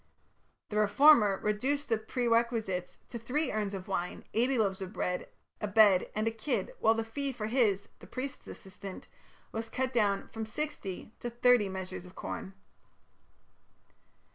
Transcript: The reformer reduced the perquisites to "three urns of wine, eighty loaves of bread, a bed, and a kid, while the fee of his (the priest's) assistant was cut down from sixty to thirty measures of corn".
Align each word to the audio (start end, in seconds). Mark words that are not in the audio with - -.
The 0.69 0.77
reformer 0.77 1.37
reduced 1.43 1.87
the 1.87 1.99
perquisites 1.99 2.97
to 3.09 3.19
"three 3.19 3.51
urns 3.51 3.75
of 3.75 3.87
wine, 3.87 4.23
eighty 4.33 4.57
loaves 4.57 4.81
of 4.81 4.91
bread, 4.93 5.29
a 5.61 5.67
bed, 5.67 6.09
and 6.15 6.27
a 6.27 6.31
kid, 6.31 6.73
while 6.79 6.95
the 6.95 7.03
fee 7.03 7.29
of 7.29 7.37
his 7.51 7.87
(the 7.99 8.07
priest's) 8.07 8.47
assistant 8.47 9.05
was 9.51 9.69
cut 9.69 9.93
down 9.93 10.27
from 10.29 10.47
sixty 10.47 11.13
to 11.19 11.29
thirty 11.29 11.69
measures 11.69 12.07
of 12.07 12.15
corn". 12.15 12.55